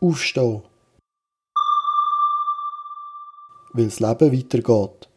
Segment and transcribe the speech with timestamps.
[0.00, 0.62] Aufstehen.
[3.72, 5.08] Weil das Leben weitergeht.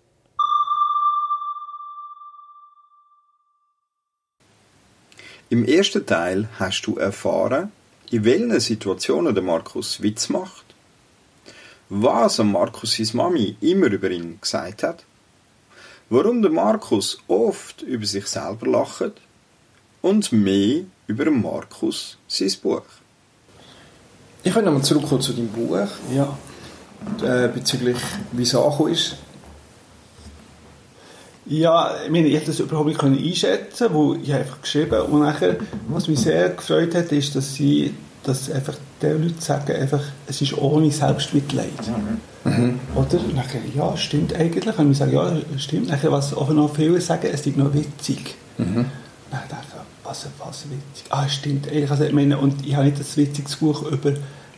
[5.50, 7.72] Im ersten Teil hast du erfahren,
[8.10, 10.66] in welchen Situationen der Markus Witz macht,
[11.90, 15.06] was Markus seine Mami immer über ihn gesagt hat,
[16.10, 19.22] warum der Markus oft über sich selber lacht
[20.02, 22.86] und mehr über Markus sein Buch.
[24.44, 25.78] Ich will nochmal zurückkommen zu deinem Buch,
[26.16, 26.38] ja,
[27.24, 27.98] äh, bezüglich
[28.32, 29.18] wie es angekommen ist.
[31.46, 35.58] Ja, ich meine, ich konnte das überhaupt nicht einschätzen, weil ich einfach geschrieben und nachher,
[35.90, 40.42] was mich sehr gefreut hat, ist, dass sie, dass einfach die Leute sagen, einfach, es
[40.42, 41.72] ist ohne Selbstmitleid.
[42.44, 42.80] Mhm.
[42.96, 43.20] Oder?
[43.36, 44.78] nachher, ja, stimmt eigentlich.
[44.78, 45.90] Und ich sage, ja, stimmt.
[45.90, 48.36] Nachher, was auch noch viele sagen, es ist noch witzig.
[48.58, 48.86] Mhm.
[50.12, 51.06] Ich, was, witzig?
[51.10, 51.68] Ah, stimmt.
[51.90, 54.14] Also, ich meine, und ich habe nicht ein witziges Buch über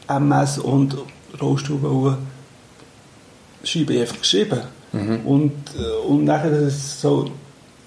[0.07, 0.97] MS und
[1.41, 2.17] Rollstuhl
[3.63, 4.61] schreiben, ich einfach geschrieben.
[4.91, 5.25] Mhm.
[5.25, 7.31] Und, äh, und nachher, dass es so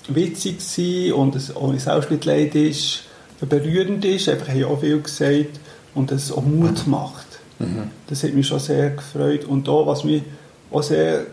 [0.09, 3.03] witzig war und es ohne Selbstmitleid ist,
[3.41, 5.61] berührend ist, einfach haben auch viel gesagt
[5.95, 7.27] und es auch Mut macht.
[7.59, 7.91] Mhm.
[8.07, 9.45] Das hat mich schon sehr gefreut.
[9.45, 10.23] Und da, was mich
[10.71, 11.27] auch sehr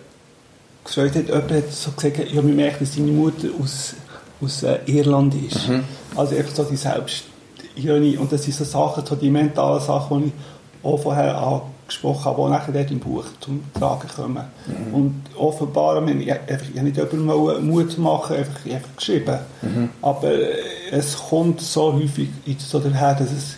[0.84, 3.96] gefreut hat, jemand hat so gesagt, ich habe gemerkt, dass seine Mutter aus,
[4.44, 5.68] aus äh, Irland ist.
[5.68, 5.84] Mhm.
[6.16, 8.18] Also einfach so die Selbstironie.
[8.18, 10.34] Und das sind so Sachen, so die mentalen Sachen, die ich
[10.84, 14.44] auch vorher angesprochen habe, die nachher dort im Buch zum Tragen kommen.
[14.68, 14.94] Mhm.
[14.94, 19.40] Und offenbar, ich, ich, ich habe nicht jemandem Mut machen, einfach, einfach geschrieben.
[19.62, 19.90] Mhm.
[20.02, 20.32] Aber
[20.92, 23.56] es kommt so häufig so daher, dass es,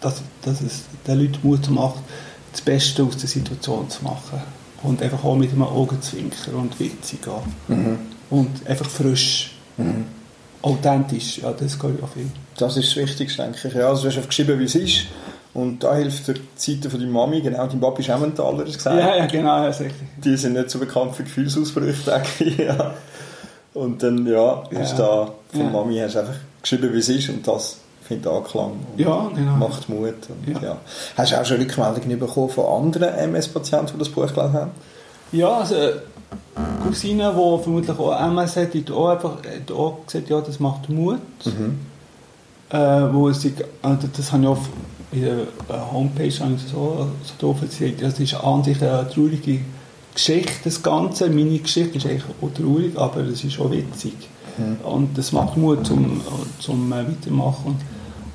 [0.00, 2.00] dass, dass es den Leuten Mut macht,
[2.52, 4.40] das Beste aus der Situation zu machen.
[4.82, 7.54] Und einfach auch mit einem Augenzwinkern und witzig gehen.
[7.68, 7.98] Mhm.
[8.30, 9.53] Und einfach frisch.
[9.76, 10.06] Mhm.
[10.62, 12.30] Authentisch, ja, das geht ja viel.
[12.56, 13.74] Das ist das Wichtigste, denke ich.
[13.74, 15.06] Ja, also du hast geschrieben, wie es ist
[15.54, 18.76] und da hilft dir die Seite von deiner Mami, genau, dein Papi ist Emmentaler, hast
[18.76, 18.98] gesagt.
[18.98, 19.92] Ja, ja, genau, ja, richtig.
[20.16, 22.94] Die sind nicht so bekannt für Gefühlsausbrüche, denke ich, ja.
[23.74, 24.92] Und dann, ja, ja.
[24.96, 25.70] da von ja.
[25.70, 29.56] Mami hast einfach geschrieben, wie es ist und das findet Anklang und ja, genau.
[29.56, 30.14] macht Mut.
[30.28, 30.62] Und, ja.
[30.62, 30.76] ja.
[31.16, 34.70] Hast du auch schon Rückmeldungen bekommen von anderen MS-Patienten, die das Buch gelesen haben?
[35.32, 35.74] Ja, also
[36.82, 40.88] Cousine, die vermutlich auch MS hat, hat auch, einfach, hat auch gesagt, ja, das macht
[40.88, 41.18] Mut.
[41.44, 41.78] Mhm.
[42.70, 44.58] Äh, wo sie, also das habe ich auch
[45.12, 47.06] in der äh, Homepage so, so
[47.38, 49.60] doof erzählt, das ist an sich eine traurige
[50.12, 51.28] Geschichte, das Ganze.
[51.28, 54.14] Meine Geschichte ist eigentlich auch traurig, aber es ist auch witzig.
[54.58, 54.76] Mhm.
[54.84, 56.20] Und das macht Mut zum,
[56.58, 57.64] zum äh, Weitermachen.
[57.66, 57.80] Und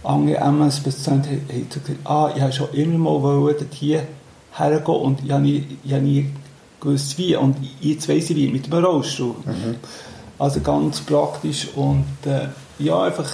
[0.04, 4.04] andere MS-Patienten haben gesagt, ah, ich habe schon immer mal wollen, hier
[4.54, 6.30] hergehen und ich habe nie, ich habe nie
[6.80, 7.36] gewusst, wie.
[7.36, 9.36] Und jetzt weiss ich wie, mit dem Rollstuhl.
[9.46, 9.76] Mhm.
[10.38, 12.48] Also ganz praktisch und äh,
[12.80, 13.30] ja, einfach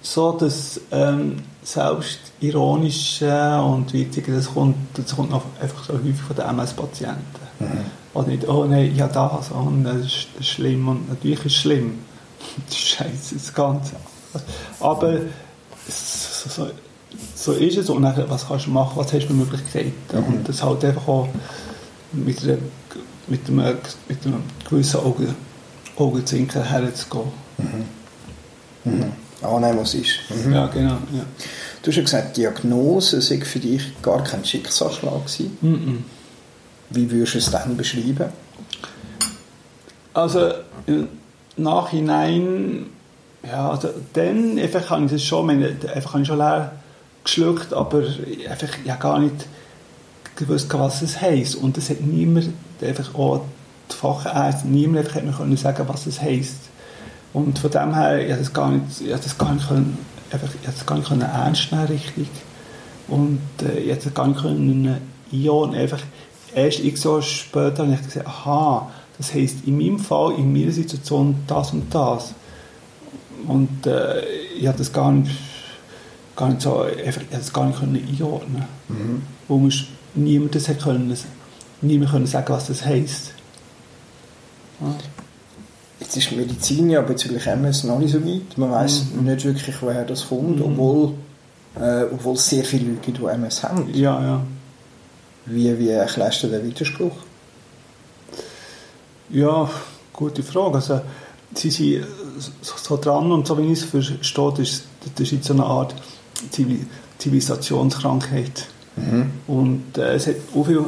[0.00, 6.20] so, dass ähm, selbst ironische und witzige, das kommt, das kommt noch einfach so häufig
[6.20, 7.40] von den MS-Patienten.
[7.58, 7.66] Mhm.
[8.14, 11.46] Oder nicht, oh nein, ja das, oh, das, ist, das ist schlimm und natürlich ist
[11.46, 11.98] es schlimm.
[12.66, 13.96] Das ist scheiße, das Ganze.
[14.80, 15.18] Aber
[15.88, 16.70] so, so,
[17.34, 20.24] so ist es und dann, was kannst du machen, was hast du für Möglichkeiten mhm.
[20.24, 21.28] und das halt einfach auch
[22.12, 22.58] mit, einer,
[23.26, 23.78] mit, einem,
[24.08, 25.34] mit einem gewissen Augen,
[25.96, 27.32] Augenzwinkern herzugehen.
[27.58, 28.92] Mhm.
[28.92, 29.12] Mhm
[29.42, 30.18] annehmen, was ist.
[30.30, 30.52] Mhm.
[30.52, 30.98] Ja, genau.
[31.12, 31.24] Ja.
[31.82, 35.58] Du hast ja gesagt, Diagnose sei für dich gar kein Schicksalsschlag gewesen.
[35.60, 36.04] Mhm.
[36.90, 38.30] Wie würdest du es dann beschreiben?
[40.14, 40.52] Also
[40.86, 41.08] im
[41.56, 42.86] Nachhinein,
[43.44, 46.72] ja, also dann einfach habe ich das schon, meine, einfach habe ich schon leer
[47.22, 48.04] geschluckt, aber
[48.48, 49.34] einfach ja gar nicht
[50.36, 51.56] gewusst, was es heisst.
[51.56, 53.44] Und es hat niemand, einfach auch
[53.90, 56.60] die Fachärzte, niemand einfach hat mir können sagen, was es heisst.
[57.32, 59.98] Und von dem her, ich das gar nicht, ich das gar nicht, können,
[60.30, 62.28] einfach, ich das gar nicht können ernst nehmen richtig.
[63.08, 65.00] Und äh, ich das gar nicht können
[65.32, 65.80] einordnen.
[65.80, 66.00] Einfach
[66.54, 70.72] erst x Jahre später habe ich gesagt, aha, das heisst in meinem Fall, in meiner
[70.72, 72.34] Situation das und das.
[73.46, 74.24] Und äh,
[74.58, 75.30] ich habe das gar nicht,
[76.34, 78.64] gar nicht so, einfach, ich das gar nicht können einordnen.
[78.88, 79.22] Mhm.
[79.48, 79.72] Wo man
[80.16, 81.16] niemand das hat können,
[81.80, 83.32] niemand können sagen, was das heisst.
[84.80, 84.94] Ja.
[86.00, 88.58] Jetzt ist Medizin ja bezüglich MS noch nicht so weit.
[88.58, 89.24] Man weiß mhm.
[89.24, 90.62] nicht wirklich, woher das kommt, mhm.
[90.62, 91.14] obwohl,
[91.80, 93.88] äh, obwohl es sehr viele Leute gibt, die MS haben.
[93.94, 94.42] Ja, ja.
[95.46, 97.16] Wie, wie erklärst du den Widerspruch?
[99.30, 99.70] Ja,
[100.12, 100.74] gute Frage.
[100.76, 101.00] Also,
[101.54, 102.04] sie sind
[102.62, 104.84] so dran und so wie ich es verstehe, ist
[105.14, 105.94] das ist so eine Art
[107.18, 108.66] Zivilisationskrankheit.
[108.96, 109.30] Mhm.
[109.46, 110.84] Und äh, es hat auch viele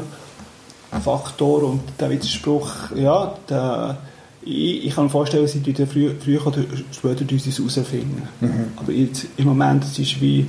[1.05, 3.99] Faktoren und der Widerspruch, ja, der
[4.43, 6.63] ich, ich kann mir vorstellen, dass sie früher, früher oder
[6.93, 8.29] später es herausfinden.
[8.41, 8.65] Mhm.
[8.77, 10.47] Aber jetzt, im Moment es ist wie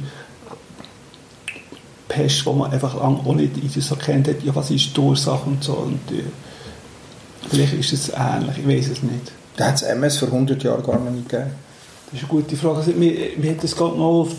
[2.08, 5.48] Pest, wo man einfach lange auch nicht so kennt hat, ja, was ist die Ursache
[5.48, 5.74] und so.
[5.74, 6.24] Und, äh,
[7.50, 9.32] vielleicht ist es ähnlich, ich weiß es nicht.
[9.58, 11.52] Da hat es MS vor 100 Jahren gar noch nicht gegeben.
[12.06, 12.78] Das ist eine gute Frage.
[12.78, 14.30] Also, mir, mir hat das gerade noch auf,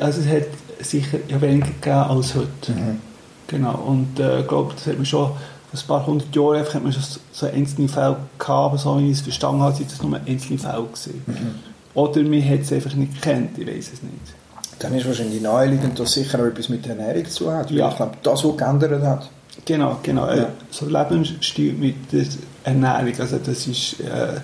[0.00, 0.46] also es hat
[0.80, 2.72] sicher ja weniger gegeben als heute.
[2.72, 3.00] Mhm.
[3.46, 3.74] Genau.
[3.74, 5.38] Und äh, ich glaube, das hat man schon vor
[5.80, 7.02] ein paar hundert Jahren einfach hat man schon
[7.32, 10.58] so einzelne Fälle gehabt, aber so wie ich es verstanden habe, sind das nur einzelne
[10.58, 11.22] Fälle gewesen.
[11.26, 11.54] Mhm.
[11.94, 14.34] Oder man hat es einfach nicht gekannt, ich weiß es nicht.
[14.78, 17.70] Dann ist wahrscheinlich naheliegend, dass sicher auch etwas mit der Ernährung zu tun hat.
[17.70, 17.88] Ja.
[17.88, 19.30] Ich glaube, das, was geändert hat.
[19.64, 20.26] Genau, genau.
[20.26, 20.36] Ja.
[20.36, 20.48] Ja.
[20.70, 22.26] So Lebensstil mit der
[22.64, 24.40] Ernährung, also das ist, äh,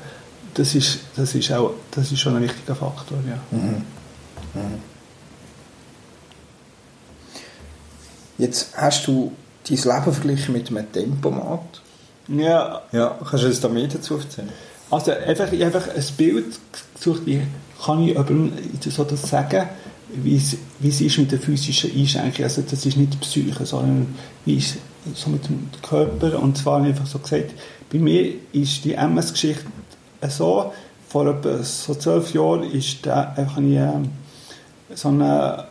[0.54, 3.38] das ist, das ist auch, das ist schon ein wichtiger Faktor, ja.
[8.38, 9.32] Jetzt hast du
[9.68, 11.82] dein Leben verglichen mit einem Tempomat.
[12.28, 14.48] Ja, Ja, kannst du uns da mehr dazu erzählen?
[14.90, 16.58] Also einfach, ich habe einfach ein Bild
[16.94, 17.42] gesucht, wie
[17.84, 18.52] kann ich jemandem
[18.88, 19.68] so das sagen,
[20.14, 22.44] wie es, wie es ist mit der physischen Einschränkung.
[22.44, 24.14] Also das ist nicht die Psyche, sondern
[24.44, 24.76] wie ist
[25.14, 26.38] so mit dem Körper.
[26.38, 27.52] Und zwar habe ich einfach so gesagt,
[27.90, 29.64] bei mir ist die MS-Geschichte
[30.28, 30.72] so,
[31.08, 34.10] vor etwa so zwölf Jahren ist da einfach ich, ähm,
[34.94, 35.64] so eine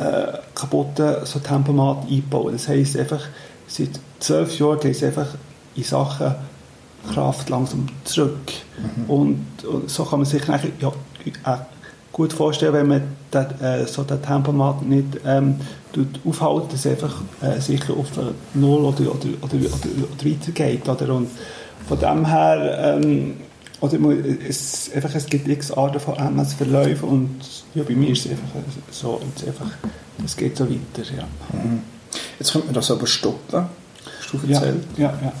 [0.00, 2.54] äh, kaputten so Tempomat eingebaut.
[2.54, 3.22] Das heisst einfach,
[3.66, 5.28] seit zwölf Jahren geht es einfach
[5.76, 6.34] in Sachen
[7.12, 8.52] Kraft langsam zurück.
[9.08, 10.88] Und, und so kann man sich nachher, ja,
[11.44, 11.58] äh,
[12.12, 13.02] gut vorstellen, wenn man
[13.32, 15.56] den, äh, so den Tempomat nicht ähm,
[16.26, 18.08] aufhält, dass es einfach äh, sicher auf
[18.54, 19.56] Null oder, oder, oder, oder,
[20.12, 20.88] oder weitergeht.
[20.88, 21.14] Oder?
[21.14, 21.30] Und
[21.88, 23.36] von dem her, ähm,
[23.80, 23.98] oder
[24.46, 27.40] es, einfach, es gibt x Arten von MS-Verläufen und
[27.74, 28.48] ja, bei mir ist es einfach
[28.90, 29.70] so, jetzt einfach,
[30.24, 31.02] es geht so weiter.
[31.16, 31.26] Ja.
[32.38, 33.66] Jetzt könnte man das aber stoppen.
[34.20, 34.84] Hast du Ja, erzählt?
[34.96, 35.32] ja, ja.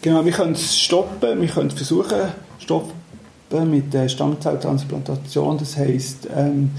[0.00, 2.18] Genau, wir können es stoppen, wir können versuchen
[2.58, 2.90] stoppen
[3.70, 5.58] mit der Stammzelltransplantation.
[5.58, 6.70] Das heisst, ähm,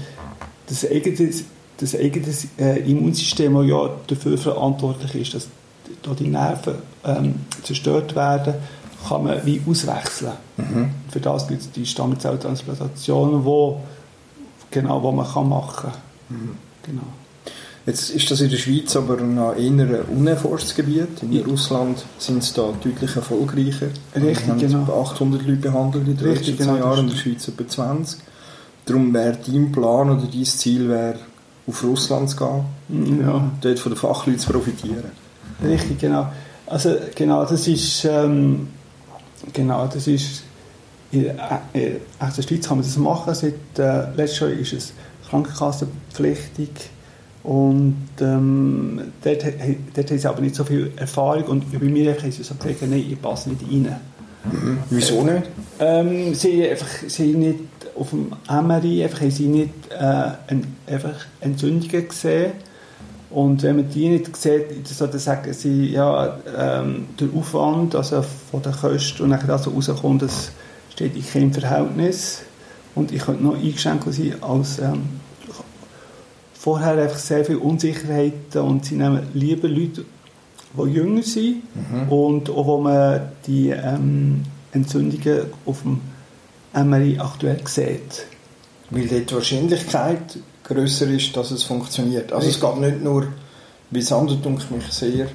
[0.68, 1.30] das eigene,
[1.78, 2.26] das eigene
[2.58, 5.48] äh, Immunsystem, das ja dafür verantwortlich ist, dass
[6.02, 8.54] da die Nerven ähm, zerstört werden,
[9.08, 10.32] kann man wie auswechseln.
[11.10, 13.80] Für das gibt es die Stammzelltransplantation, wo,
[14.70, 15.90] genau, wo man kann machen
[16.28, 16.58] kann.
[16.82, 17.02] Genau.
[17.86, 21.22] Jetzt ist das in der Schweiz aber noch eher ein unerforschtes Gebiet.
[21.22, 21.44] In Ja.
[21.44, 23.88] Russland sind sie da deutlich erfolgreicher.
[24.16, 24.82] Richtig, haben genau.
[24.84, 28.20] etwa 800 Leute behandelt in den letzten genau, Jahren, in der Schweiz etwa 20.
[28.86, 31.16] Darum wäre dein Plan oder dein Ziel wäre,
[31.66, 33.50] auf Russland zu gehen, Ja.
[33.60, 35.10] dort von den Fachleuten zu profitieren.
[35.62, 36.28] Richtig, genau.
[36.66, 38.68] Also genau, das ist ähm,
[39.52, 40.44] genau, das ist
[41.12, 41.32] in, äh,
[41.72, 43.34] in der Schweiz kann man das machen.
[43.34, 44.92] Seit äh, letztes Jahr ist es
[45.28, 46.70] krankenkassenpflichtig
[47.42, 49.44] und ähm, dort,
[49.94, 52.82] dort haben sie aber nicht so viel Erfahrung und bei mir haben sie so gesagt,
[52.82, 53.96] nein, ich passe nicht rein.
[54.90, 55.44] Wieso nicht?
[55.78, 57.60] Ähm, sie, einfach, sie nicht
[57.96, 60.32] auf dem MRI einfach, haben sie nicht äh,
[61.40, 62.52] Entzündungen gesehen.
[63.34, 68.62] Und wenn man die nicht sieht, dann sagen sie, ja, ähm, der Aufwand also von
[68.62, 70.52] den Kosten und dann also rauskommt, das
[70.92, 72.42] steht in keinem Verhältnis.
[72.94, 75.02] Und ich könnte noch eingeschränkt sein als ähm,
[76.52, 80.04] vorher einfach sehr viele Unsicherheiten und sie nehmen lieber Leute,
[80.78, 81.64] die jünger sind
[82.08, 86.00] und auch wo man die ähm, Entzündungen auf dem
[86.72, 88.26] MRI aktuell sieht.
[88.90, 92.32] Weil dort die Wahrscheinlichkeit grösser ist, dass es funktioniert.
[92.32, 93.26] Also es geht nicht nur,
[93.90, 95.28] wie es andere dunkelt mich sehr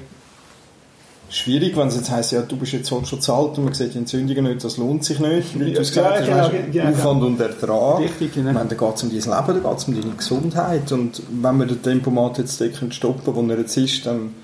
[1.30, 3.94] schwierig, wenn es jetzt heisst, ja, du bist jetzt schon zu alt und man sieht
[3.94, 5.58] die Entzündungen nicht, das lohnt sich nicht.
[5.58, 8.00] Wie du Ja, es gesagt hast, genau, weisst, genau, Aufwand und Ertrag.
[8.00, 8.52] Richtig, Ich genau.
[8.52, 11.58] meine, da geht es um dein Leben, da geht es um deine Gesundheit und wenn
[11.58, 14.34] wir den Tempomat jetzt können stoppen wo er jetzt ist, dann,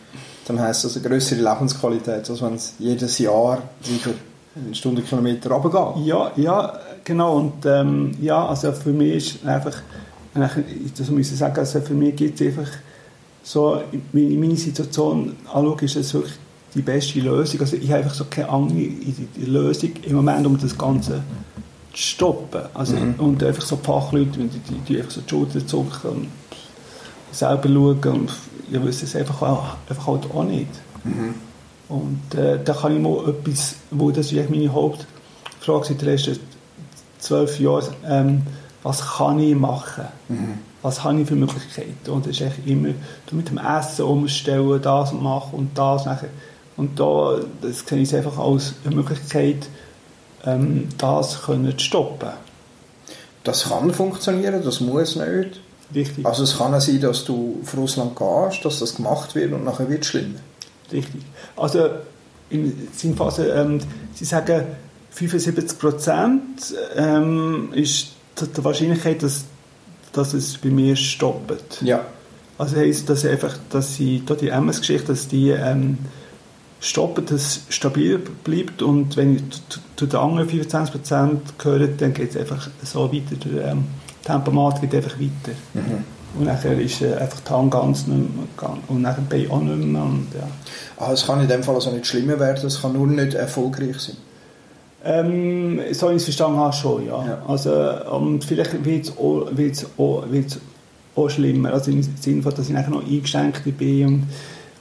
[0.47, 4.15] dann heisst das eine größere Lebensqualität, als wenn es jedes Jahr wieder
[4.55, 6.07] einen Stundenkilometer runtergeht.
[6.07, 7.37] Ja, ja, genau.
[7.37, 9.83] Und ähm, ja, also für mich ist einfach,
[10.39, 12.71] das muss ich sagen, also für mich gibt es einfach
[13.43, 13.81] so,
[14.13, 16.35] wenn ich meine Situation anschaue, ist es wirklich
[16.75, 17.61] die beste Lösung.
[17.61, 18.91] Also ich habe einfach so keine andere
[19.45, 21.23] Lösung im Moment, um das Ganze
[21.93, 22.63] zu stoppen.
[22.75, 26.29] Also, Und einfach so Fachleute, die, die, die einfach so die Schulter zucken und
[27.33, 28.33] selber schauen und
[28.71, 30.69] ich wüsste es einfach, auch, einfach halt auch nicht.
[31.89, 36.41] Und äh, da kann ich mal etwas, wo das ist meine Hauptfrage seit den letzten
[37.19, 38.43] zwölf Jahren, ähm,
[38.87, 40.05] was kann ich machen?
[40.81, 42.09] Was habe ich für Möglichkeiten?
[42.09, 42.91] Und das ist eigentlich immer
[43.27, 46.07] du mit dem Essen umstellen, das machen und das.
[46.07, 46.29] Nachher.
[46.77, 49.67] Und da das sehe ich es einfach als eine Möglichkeit,
[50.45, 52.29] ähm, das können zu stoppen.
[53.43, 55.61] Das kann funktionieren, das muss nicht.
[55.93, 56.25] Richtig.
[56.25, 59.65] Also es kann auch sein, dass du auf Russland gehst, dass das gemacht wird und
[59.65, 60.39] nachher wird es schlimmer.
[60.93, 61.23] Richtig.
[61.57, 61.89] Also
[62.51, 63.81] in Sinnphase, ähm,
[64.15, 64.65] Sie sagen
[65.11, 69.45] 75 Prozent ähm, ist die Wahrscheinlichkeit, dass,
[70.13, 71.83] dass es bei mir stoppt.
[71.83, 72.05] Ja.
[72.59, 75.99] Also heisst das einfach, dass sie, da die MS-Geschichte, dass die ähm,
[76.81, 79.43] stoppen, dass es stabil bleibt und wenn ich
[79.97, 83.37] zu, den anderen 25% gehöre, dann geht es einfach so weiter.
[83.45, 83.85] Der ähm,
[84.25, 85.57] Tempomat geht einfach weiter.
[85.75, 86.05] Mhm.
[86.39, 89.87] Und nachher ist äh, einfach die Hand ganz nicht mehr, und nachher Beine auch nicht
[89.87, 90.03] mehr.
[90.03, 90.47] Und, ja.
[90.99, 93.99] Ah, es kann in dem Fall also nicht schlimmer werden, es kann nur nicht erfolgreich
[93.99, 94.17] sein.
[95.05, 97.25] Ähm, so ich es verstanden habe, schon, ja.
[97.27, 97.43] Ja.
[97.47, 97.71] Also,
[98.11, 100.59] und vielleicht wird es auch, wird's auch, wird's
[101.15, 104.27] auch schlimmer, also im Sinne von, dass ich nachher noch eingeschränkt bin und,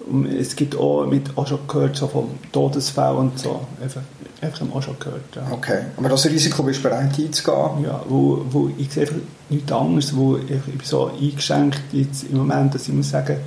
[0.10, 4.02] und es gibt auch, mit auch schon gehört, so von Todesfällen und so, einfach,
[4.42, 5.48] einfach auch schon gehört, ja.
[5.52, 5.80] Okay.
[5.98, 7.84] Aber das Risiko bist du bereit einzugehen?
[7.84, 9.18] Ja, wo, wo ich sehe einfach
[9.50, 13.38] nichts anderes, wo ich, ich bin so eingeschränkt jetzt im Moment, dass ich muss sagen,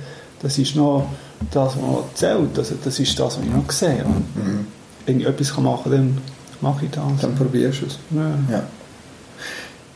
[0.41, 1.05] das ist noch
[1.51, 4.05] das, was noch zählt, also das ist das, was ich noch sehe.
[4.05, 4.67] Mhm.
[5.05, 6.17] Wenn ich etwas machen kann, dann
[6.61, 7.03] mache ich das.
[7.21, 7.99] Dann probierst du es.
[8.11, 8.29] Ja.
[8.51, 8.63] Ja.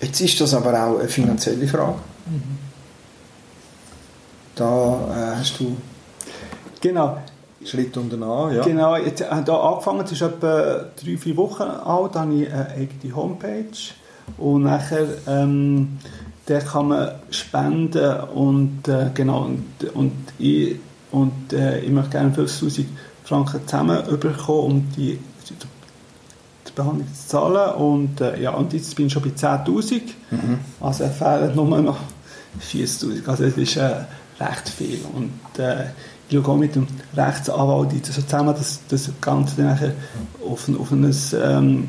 [0.01, 1.95] Jetzt ist das aber auch eine finanzielle Frage.
[4.55, 5.75] Da äh, hast du
[6.83, 7.17] Genau,
[7.63, 8.61] Schritt unter an, ja.
[8.61, 8.97] genau.
[8.97, 12.51] Jetzt habe ich da angefangen, es ist etwa drei, vier Wochen alt, da habe ich
[12.51, 13.71] eine eigene Homepage
[14.37, 15.97] und nachher ähm,
[16.45, 20.75] da kann man spenden und äh, genau und, und ich
[21.11, 22.83] und äh, ich möchte gerne 50'000
[23.23, 25.19] Franken zusammen bekommen, um die
[26.75, 27.75] Behandlung zu zahlen.
[27.75, 30.01] Und äh, ja, und jetzt bin ich schon bei 10'000
[30.31, 30.59] Mhm.
[30.79, 31.99] also fehlen nur noch
[32.59, 33.91] 40'000, also das ist äh,
[34.39, 34.99] recht viel.
[35.13, 35.85] Und äh,
[36.29, 39.93] ich schaue auch mit dem Rechtsanwalt so zusammen, dass das Ganze dann nachher
[40.49, 41.87] auf ein, auf ein, ähm,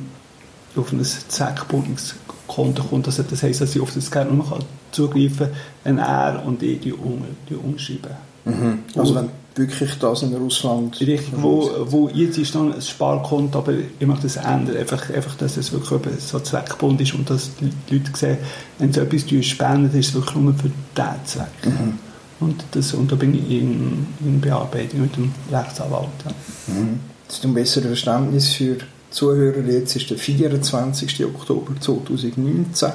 [0.76, 4.58] auf ein zweckbundenes Konto kommt, also das heisst, dass ich auf das Geld nur noch
[4.90, 5.50] zugreifen kann,
[5.84, 8.33] wenn er und ich die, um, die umschreiben.
[8.44, 8.80] Mhm.
[8.96, 11.00] Also wenn wirklich das in Russland...
[11.00, 15.36] Richtig, wo, wo jetzt ist noch ein Sparkonto, aber ich möchte das ändern, einfach, einfach
[15.36, 18.38] dass es wirklich so zweckbunden ist und dass die Leute sehen,
[18.78, 21.46] wenn sie etwas spenden, dann ist es wirklich nur für diesen Zweck.
[21.66, 21.98] Mhm.
[22.40, 26.08] Und, das, und da bin ich in, in Bearbeitung mit dem Rechtsanwalt.
[26.24, 26.74] Ja.
[26.74, 27.00] Mhm.
[27.42, 28.76] Ein besseres Verständnis für
[29.10, 29.60] Zuhörer.
[29.60, 31.24] Jetzt ist der 24.
[31.24, 32.92] Oktober 2019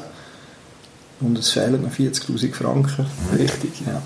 [1.21, 3.05] und es fehlen noch 40'000 Franken.
[3.37, 4.01] Richtig, ja.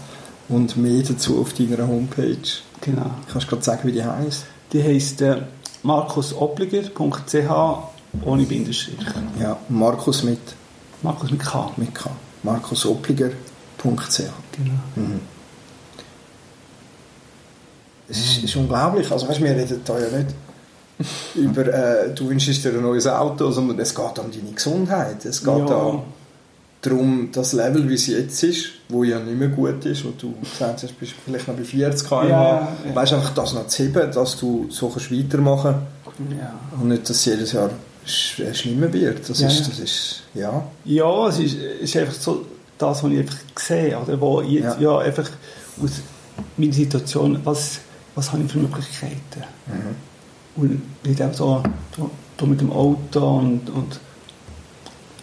[0.49, 2.37] Und mehr dazu auf deiner Homepage.
[2.81, 3.11] Genau.
[3.31, 4.45] Kannst du gerade sagen, wie die heisst?
[4.73, 5.41] Die heisst äh,
[5.83, 7.49] markusopliger.ch
[8.25, 8.97] ohne Bindestrich.
[9.39, 10.39] Ja, Markus mit,
[11.01, 11.71] Markus mit K.
[11.77, 12.09] mit K.
[12.43, 14.17] markusopliger.ch
[14.51, 14.71] Genau.
[14.95, 15.19] mhm.
[18.07, 19.09] Es ist, ist unglaublich.
[19.11, 20.35] Also weißt, wir reden da ja nicht
[21.35, 25.25] über, äh, du wünschst dir ein neues Auto, sondern es geht um deine Gesundheit.
[25.25, 26.03] Es geht Ja.
[26.83, 30.33] Darum, das Level, wie es jetzt ist, wo ja nicht mehr gut ist, wo du
[30.41, 32.95] gesagt hast, bist vielleicht noch bei 40 km/h, Ja, ja.
[32.95, 35.75] weißt einfach das noch zu heben, dass du so kannst weitermachen
[36.39, 36.53] Ja.
[36.79, 39.27] und nicht, dass es jedes Jahr äh, schlimmer wird.
[39.29, 40.63] Das Ja, ist, das ist, ja.
[40.85, 42.45] Ja, es ist, ist einfach so
[42.77, 44.19] das, was ich einfach sehe, oder?
[44.19, 44.97] Wo ich jetzt ja.
[44.99, 45.29] einfach
[45.81, 45.91] aus
[46.57, 47.79] meiner Situation, was,
[48.15, 49.43] was habe ich für Möglichkeiten?
[50.55, 51.63] Und nicht auch so,
[51.95, 53.99] so, so mit dem Auto und, und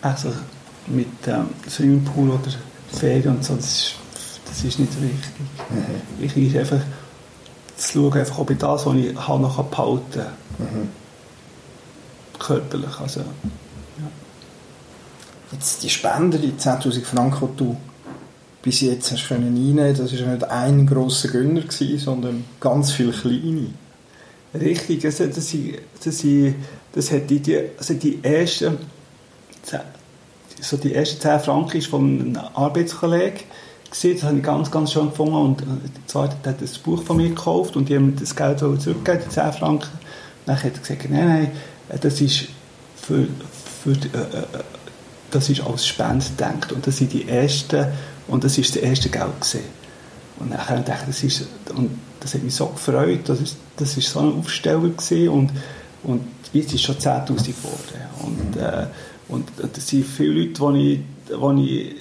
[0.03, 0.33] also
[0.87, 2.51] mit ähm, Swimmingpool oder
[2.93, 3.95] Ferien und so, das ist,
[4.47, 5.33] das ist nicht wichtig.
[6.19, 6.85] Wichtig ist einfach
[7.77, 10.03] zu schauen, einfach, ob ich das, was ich habe, noch behalten
[10.59, 10.89] kann.
[12.39, 13.21] Körperlich, also
[15.53, 17.77] Jetzt die Spender, die 10'000 Franken, die du
[18.63, 23.11] bis jetzt hast reinnehmen, das war ja nicht ein grosser Gönner, gewesen, sondern ganz viele
[23.13, 23.67] kleine.
[24.55, 25.49] Richtig, das, das, das,
[26.19, 26.55] sind-
[26.93, 28.79] das hat die, also die ersten
[30.61, 33.41] so die ersten 10 Franken ist von einem Arbeitskollegen
[33.91, 35.65] gesehen, das habe ich ganz, ganz schön gefunden und äh,
[36.07, 39.53] zweite hat das Buch von mir gekauft und die haben das Geld zurückgegeben, die 10
[39.53, 39.91] Franken.
[40.47, 41.51] Dann hat er gesagt, nein, nein,
[41.89, 42.47] äh, das ist
[42.97, 43.27] für,
[43.83, 44.63] für äh, äh,
[45.31, 47.87] das ist als Spende gedacht und das sind die ersten
[48.29, 49.81] und das ist das erste Geld gesehen.
[50.39, 51.91] Und nachher habe ich das ist, und
[52.21, 55.51] das hat mich so gefreut, das ist, das ist so ein Aufsteller gewesen und,
[56.03, 58.01] und jetzt ist schon 10'000 geworden.
[58.23, 58.87] Und, äh,
[59.31, 61.95] und das sind viele Leute, die ich, die ich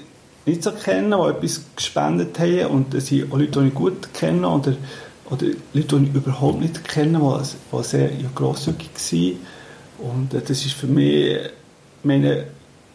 [0.46, 4.14] nicht so kenne, die etwas gespendet haben und das sind auch Leute, die ich gut
[4.14, 4.76] kenne oder,
[5.30, 9.38] oder Leute, die ich überhaupt nicht kenne, die, die sehr ja, grosszügig waren.
[10.00, 11.38] Und äh, das ist für mich,
[12.04, 12.46] meine,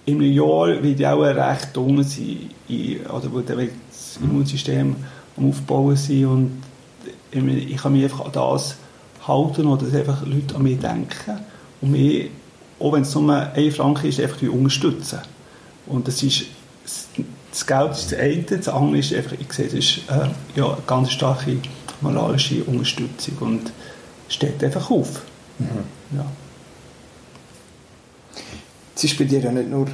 [0.07, 4.97] im Jahr werde ich auch recht unten sein, in- oder wird das Immunsystem
[5.37, 6.63] am Aufbauen sein und
[7.31, 8.77] ich, ich kann mich einfach an das
[9.27, 11.39] halten oder dass einfach Leute an mich denken
[11.81, 12.31] und mich,
[12.79, 15.21] auch wenn es nur ein Franken ist, einfach unterstützen.
[15.87, 16.45] Und das ist,
[17.51, 20.67] das Geld ist das eine, das andere ist einfach, ich sehe, das ist äh, ja,
[20.67, 21.59] eine ganz starke
[22.01, 23.73] moralische Unterstützung und
[24.29, 25.23] steht einfach auf.
[25.59, 26.25] Ja.
[28.97, 29.87] Es war bei dir ja nicht nur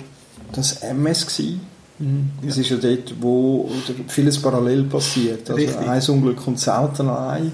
[0.52, 1.60] das MS, gewesen,
[2.00, 2.30] Mhm.
[2.46, 3.70] Es ist ja dort, wo
[4.08, 5.48] vieles parallel passiert.
[5.50, 5.86] Also Richtig.
[5.86, 7.52] ein Unglück kommt selten ein.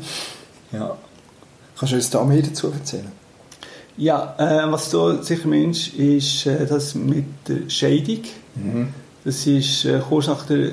[0.72, 0.96] Ja.
[1.76, 3.10] Kannst du uns da mehr dazu erzählen?
[3.98, 8.24] Ja, äh, was du sicher meinst, ist äh, das mit der Scheidung.
[9.24, 10.72] Das ist äh, kurz nach der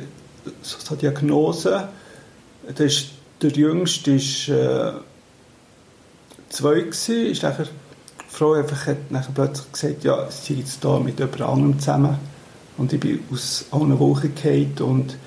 [0.61, 1.87] so, Diagnose.
[2.67, 3.07] Das ist,
[3.41, 4.91] der Jüngste ist äh,
[6.49, 10.85] zwei gewesen, ist nachher, die Frau einfach hat nachher plötzlich gesagt, ja, sie ist jetzt
[10.85, 12.17] da mit jemand anderem zusammen.
[12.77, 14.73] Und ich bin aus allen Wochen gefallen.
[14.79, 15.17] Und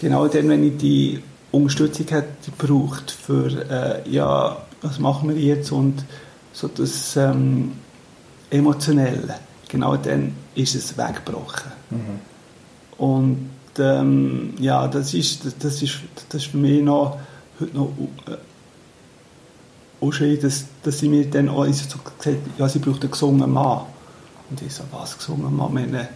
[0.00, 1.22] genau dann, wenn ich die
[1.52, 6.04] Unterstützung hätte gebraucht für, äh, ja, was machen wir jetzt und
[6.54, 7.72] so das ähm,
[8.48, 9.34] Emotionelle,
[9.68, 11.72] genau dann ist es weggebrochen.
[12.96, 17.18] Und ähm, ja, das ist, das, das, ist, das ist für mich noch,
[17.60, 17.92] heute noch
[18.28, 18.36] äh,
[20.00, 23.10] auch schön, dass, dass sie mir dann auch so gesagt hat, ja, sie braucht einen
[23.10, 23.82] gesungenen Mann.
[24.48, 25.68] Und ich so, was, gesungen Mann?
[25.68, 26.08] Ich meine,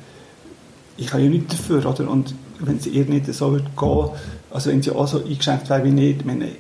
[0.97, 2.09] ich kann ja nichts dafür, oder?
[2.09, 4.09] Und wenn es ihr nicht so würde gehen,
[4.51, 6.51] also wenn sie auch so eingeschränkt wäre wie nicht, ich meine,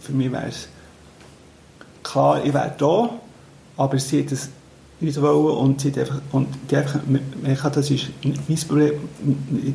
[0.00, 0.68] für mich wäre es
[2.02, 3.10] klar, ich wäre da,
[3.76, 4.48] aber sie hat es
[5.00, 7.00] nicht wollen und sie hat einfach, und die einfach,
[7.64, 8.92] habe, das ist nicht mein Problem,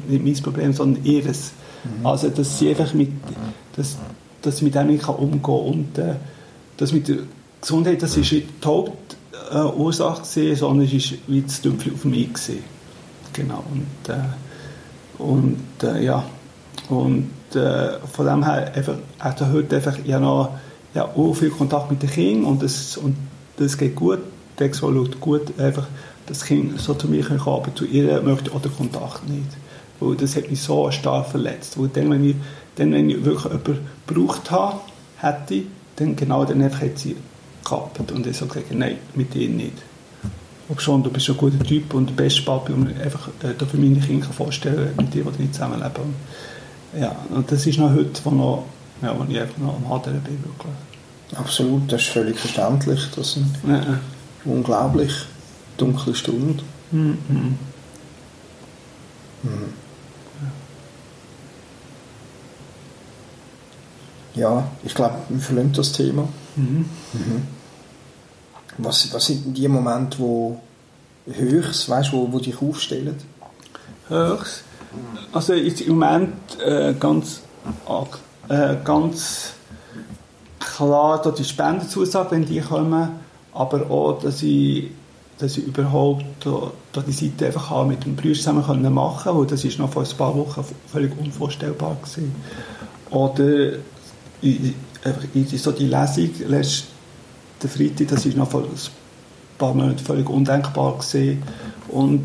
[0.08, 1.52] nicht mein Problem, sondern ihres.
[2.04, 3.10] Also, dass sie einfach mit,
[3.76, 3.98] dass,
[4.42, 6.16] dass sie mit dem nicht umgehen kann und äh,
[6.78, 7.18] das mit der
[7.60, 12.34] Gesundheit, das ist nicht die Hauptursache gewesen, sondern es ist wie das Dümpel auf mich
[12.34, 12.64] gewesen.
[13.34, 16.24] Genau, und, äh, und äh, ja,
[16.90, 20.58] und äh, von dem her einfach, er heute einfach ja noch
[20.94, 23.16] ja, auch viel Kontakt mit den Kindern und das, und
[23.58, 24.20] das geht gut,
[24.60, 25.88] der schaut gut, einfach
[26.26, 29.50] das Kind so zu mir kommen, aber zu ihr möchte den Kontakt nicht.
[30.00, 31.80] Weil das hat mich so stark verletzt.
[31.80, 32.36] Weil dann, wenn ich,
[32.76, 34.80] dann, wenn ich wirklich jemanden gebraucht habe,
[35.18, 35.64] hätte,
[35.98, 37.16] dann genau dann einfach hat sie
[37.64, 39.74] gekappt und ich so gesagt, nein, mit ihr nicht.
[40.70, 43.78] Ob schon, du bist ein guter Typ und der beste Papi und einfach äh, für
[43.78, 46.16] meine Kinder vorstellen mit dir, die nicht zusammenleben.
[46.98, 48.66] Ja, und das ist noch heute, wo, noch,
[49.02, 50.40] ja, wo ich einfach noch am Hadern bin.
[50.44, 50.91] Wirklich.
[51.36, 53.10] Absolut, das ist völlig verständlich.
[53.16, 54.00] Das sind Ja,
[54.46, 55.14] unglaublich
[55.78, 56.62] dunkle Stunden.
[56.92, 57.18] Mhm.
[57.28, 57.56] mhm.
[64.34, 66.28] Ja, ich glaube, wir verlassen das Thema.
[66.56, 66.86] Mhm.
[68.78, 70.62] Was, was sind die Momente, wo
[71.26, 73.18] höchst, weißt, wo, wo dich aufstellen?
[74.08, 74.64] Höchst.
[75.34, 77.42] Also jetzt im Moment äh, ganz,
[78.50, 79.54] äh, ganz
[80.82, 83.10] klar da die Spendenzusage, wenn die kommen,
[83.54, 84.88] aber auch, dass ich,
[85.38, 89.46] dass ich überhaupt da, die Seite einfach habe mit dem Brüder zusammen können machen weil
[89.46, 92.34] das ist noch vor ein paar Wochen völlig unvorstellbar gewesen.
[93.12, 93.74] Oder
[94.42, 94.74] in,
[95.34, 96.88] in so die Lesung letzten
[97.68, 98.70] Freitag, das ist noch vor ein
[99.58, 101.44] paar Monaten völlig undenkbar gewesen.
[101.90, 102.24] Und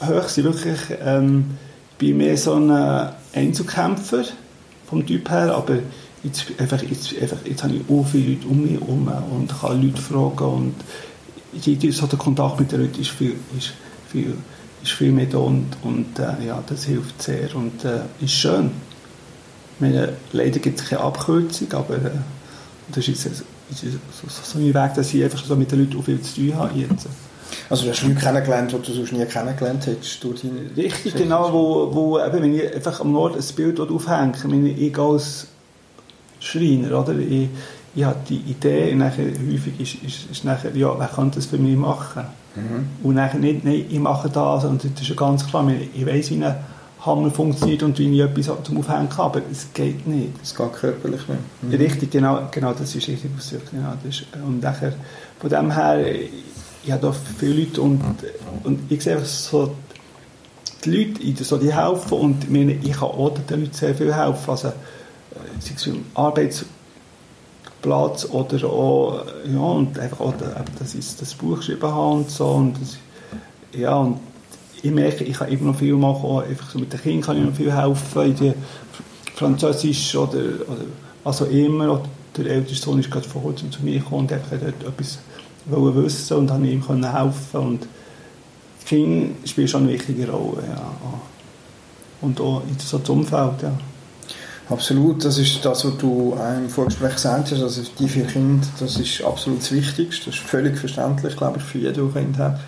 [0.00, 1.58] höchst wirklich, ähm,
[1.98, 4.24] bin mehr so ein Einzelkämpfer
[4.86, 5.78] vom Typ her, aber
[6.22, 9.82] jetzt, einfach, jetzt, einfach, jetzt habe ich auch viele Leute um mich herum und kann
[9.82, 10.74] Leute fragen und
[11.52, 13.72] die, so der Kontakt mit den Leuten ist viel, ist
[14.10, 14.34] viel,
[14.82, 18.70] ist viel mehr da und, und äh, ja, das hilft sehr und äh, ist schön.
[19.80, 22.10] Meine, leider gibt es keine Abkürzung, aber äh,
[22.92, 25.80] das ist, jetzt, ist so, so, so ein Weg, dass ich einfach so mit den
[25.80, 27.06] Leuten auch viel zu tun habe jetzt.
[27.70, 30.22] Also du hast Leute kennengelernt, die du sonst nie kennengelernt hättest.
[30.22, 34.32] Durch deine Richtig, genau, wo, wo eben, wenn ich einfach am Ort ein Bild aufhänge,
[34.36, 35.46] ich meine, ich als
[36.40, 37.18] Schreiner, oder?
[37.18, 37.48] Ich,
[37.94, 41.58] ich habe die Idee, nachher, häufig ist, ist, ist nachher, ja, wer kann das für
[41.58, 42.24] mich machen?
[43.02, 46.06] Und nachher nicht, nein, ich mache das, und das ist ja ganz klar, ich, ich
[46.06, 46.54] weiss, wie ein
[47.00, 50.30] Hammer funktioniert und wie ich etwas zum Aufhängen kann, aber es geht nicht.
[50.42, 51.40] Es geht körperlich nicht.
[51.62, 51.74] Mhm.
[51.74, 53.70] Richtig, genau, genau, das ist richtig ausgedrückt.
[53.70, 54.92] Genau, das ist, und nachher,
[55.38, 56.04] von dem her,
[56.84, 58.00] ich habe da viele Leute und,
[58.64, 59.74] und ich sehe einfach so,
[60.84, 64.50] die Leute, die helfen und ich, meine, ich kann auch den Leuten sehr viel helfen.
[64.50, 64.72] Also,
[65.60, 66.66] sei es Arbeitsplatz
[68.30, 72.46] oder auch, ja, und einfach auch, eben, dass ich das Buch geschrieben habe und so.
[72.46, 72.98] Und das,
[73.72, 74.20] ja, und
[74.82, 77.38] ich merke, ich kann immer noch viel machen, auch einfach so mit den Kindern kann
[77.38, 78.52] ich noch viel helfen, in die
[79.34, 80.84] Französisch oder, oder
[81.24, 82.02] auch immer.
[82.36, 85.18] Der älteste Sohn ist gerade vor kurzem zu mir gekommen und einfach dort etwas
[85.66, 87.88] wollen wissen und habe ihm können helfen und
[88.80, 90.92] die Kinder spielen schon eine wichtige Rolle, ja.
[92.20, 93.72] Und auch in so das Umfeld, ja.
[94.70, 97.62] Absolut, das ist das, was du im Vorgespräch gesagt hast.
[97.62, 100.26] Also die vier Kinder, das ist absolut das Wichtigste.
[100.26, 102.60] Das ist völlig verständlich, glaube ich, für jeden, der Kinder hat.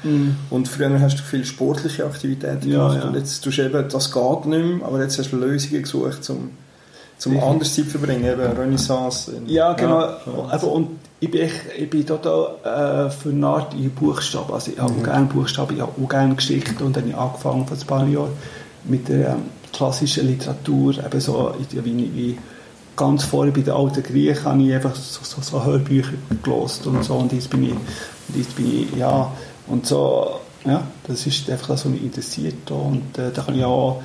[0.49, 3.09] Und früher hast du viel sportliche Aktivitäten Ja, gemacht ja.
[3.11, 6.31] und jetzt tust du eben, das geht nicht mehr, aber jetzt hast du Lösungen gesucht,
[6.31, 6.51] um,
[7.19, 9.31] zum anders Zeit zu verbringen, eben Renaissance.
[9.47, 10.01] Ja, genau.
[10.01, 10.17] Ja,
[10.49, 10.89] Also, und
[11.21, 14.55] ich bin, ich bin total äh, für eine Art in Buchstaben.
[14.55, 17.17] Also, ich habe auch gerne Buchstaben, ich habe auch gerne Geschichten und dann habe ich
[17.19, 18.31] angefangen vor ein paar Jahren
[18.85, 22.39] mit der ähm, klassischen Literatur, eben so wie, wie
[22.97, 26.13] ganz vorher bei den alten Griechen habe ich einfach so, so, so Hörbücher
[26.43, 29.31] gelesen und so und jetzt bin ich, und jetzt bin ich, ja,
[29.69, 33.65] und so, ja, das ist einfach das, was mich interessiert und äh, da kann ich
[33.65, 34.03] auch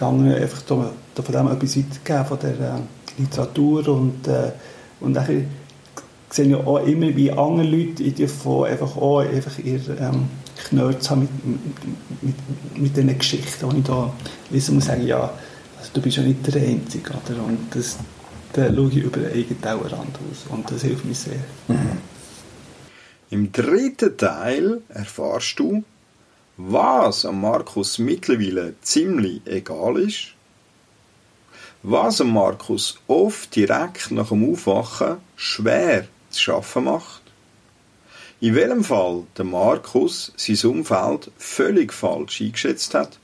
[0.00, 2.80] den einfach da, da von dem etwas weitergeben, von der äh,
[3.18, 4.50] Literatur und, äh,
[5.00, 5.46] und dann
[6.30, 10.28] sehe ich auch immer, wie andere Leute davon einfach auch einfach ihr ähm,
[10.68, 14.12] Knörz haben mit, mit, mit, diesen Geschichten, wo ich da
[14.50, 15.32] wissen muss, sagen, ja,
[15.78, 17.44] also du bist ja nicht der Einzige, oder?
[17.44, 17.98] Und das,
[18.52, 21.40] da schaue ich über den eigenen Tellerrand aus und das hilft mir sehr.
[21.68, 21.98] Mhm.
[23.30, 25.82] Im dritten Teil erfahrst du,
[26.56, 30.34] was am Markus mittlerweile ziemlich egal ist,
[31.82, 37.23] was am Markus oft direkt nach dem Aufwachen schwer zu schaffen macht,
[38.44, 43.18] in welchem Fall der Markus sein Umfeld völlig falsch eingeschätzt hat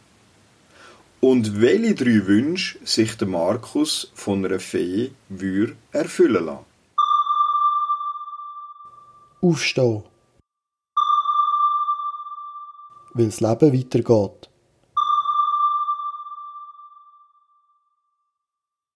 [1.20, 6.64] und welche drei Wünsche sich der Markus von einer Fee würde erfüllen lassen.
[9.42, 10.04] Aufstehen.
[13.12, 14.49] Weil das Leben weitergeht.